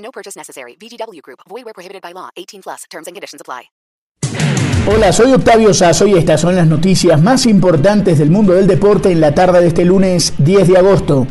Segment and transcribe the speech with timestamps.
[0.00, 0.76] No purchase necessary.
[0.76, 1.40] VGW Group.
[1.48, 2.28] Void where prohibited by law.
[2.36, 2.84] 18 plus.
[2.90, 3.70] Terms and conditions apply.
[4.86, 9.10] Hola, soy Octavio Sazo y estas son las noticias más importantes del mundo del deporte
[9.10, 11.26] en la tarde de este lunes 10 de agosto.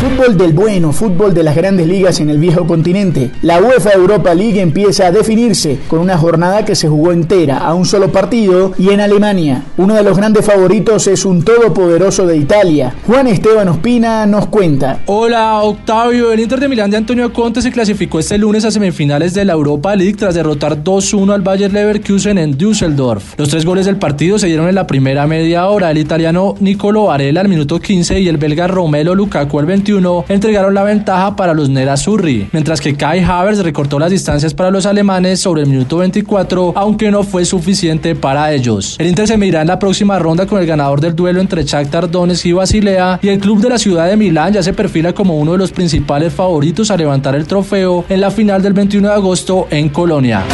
[0.00, 3.32] Fútbol del bueno, fútbol de las grandes ligas en el viejo continente.
[3.42, 7.74] La UEFA Europa League empieza a definirse con una jornada que se jugó entera a
[7.74, 9.62] un solo partido y en Alemania.
[9.76, 12.94] Uno de los grandes favoritos es un todopoderoso de Italia.
[13.06, 15.00] Juan Esteban Ospina nos cuenta.
[15.04, 19.34] Hola Octavio, el Inter de Milán de Antonio Conte se clasificó este lunes a semifinales
[19.34, 23.34] de la Europa League tras derrotar 2-1 al Bayer Leverkusen en Düsseldorf.
[23.36, 25.90] Los tres goles del partido se dieron en la primera media hora.
[25.90, 29.89] El italiano Nicolo Varela al minuto 15 y el belga Romelo Lukaku al 21
[30.28, 34.86] entregaron la ventaja para los Nerazzurri, mientras que Kai Havertz recortó las distancias para los
[34.86, 38.96] alemanes sobre el minuto 24, aunque no fue suficiente para ellos.
[38.98, 42.08] El Inter se medirá en la próxima ronda con el ganador del duelo entre Shakhtar
[42.10, 45.36] Donetsk y Basilea y el club de la ciudad de Milán ya se perfila como
[45.36, 49.14] uno de los principales favoritos a levantar el trofeo en la final del 21 de
[49.14, 50.44] agosto en Colonia.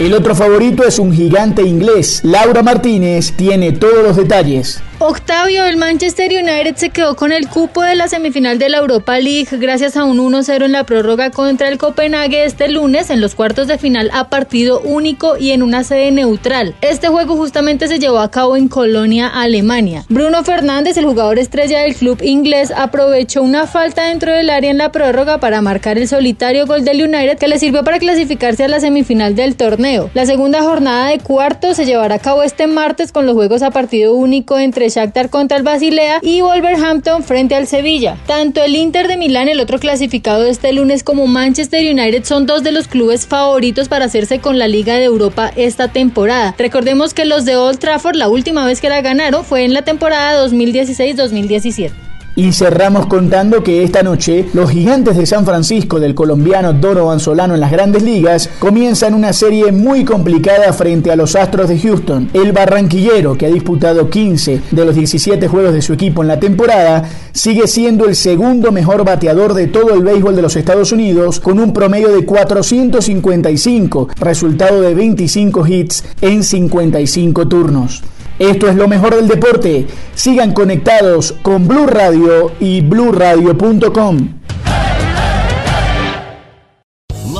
[0.00, 2.20] El otro favorito es un gigante inglés.
[2.22, 4.80] Laura Martínez tiene todos los detalles.
[5.00, 9.20] Octavio, el Manchester United se quedó con el cupo de la semifinal de la Europa
[9.20, 13.36] League gracias a un 1-0 en la prórroga contra el Copenhague este lunes en los
[13.36, 16.74] cuartos de final a partido único y en una sede neutral.
[16.80, 20.04] Este juego justamente se llevó a cabo en Colonia, Alemania.
[20.08, 24.78] Bruno Fernández, el jugador estrella del club inglés, aprovechó una falta dentro del área en
[24.78, 28.68] la prórroga para marcar el solitario gol del United que le sirvió para clasificarse a
[28.68, 30.10] la semifinal del torneo.
[30.14, 33.70] La segunda jornada de cuartos se llevará a cabo este martes con los juegos a
[33.70, 38.16] partido único entre Shakhtar contra el Basilea y Wolverhampton frente al Sevilla.
[38.26, 42.46] Tanto el Inter de Milán, el otro clasificado de este lunes, como Manchester United son
[42.46, 46.54] dos de los clubes favoritos para hacerse con la Liga de Europa esta temporada.
[46.58, 49.82] Recordemos que los de Old Trafford la última vez que la ganaron fue en la
[49.82, 52.07] temporada 2016-2017.
[52.38, 57.54] Y cerramos contando que esta noche los gigantes de San Francisco del colombiano Donovan Solano
[57.54, 62.30] en las grandes ligas comienzan una serie muy complicada frente a los Astros de Houston.
[62.32, 66.38] El barranquillero, que ha disputado 15 de los 17 juegos de su equipo en la
[66.38, 71.40] temporada, sigue siendo el segundo mejor bateador de todo el béisbol de los Estados Unidos
[71.40, 78.04] con un promedio de 455, resultado de 25 hits en 55 turnos.
[78.38, 79.86] Esto es lo mejor del deporte.
[80.14, 84.37] Sigan conectados con Blue Radio y bluradio.com.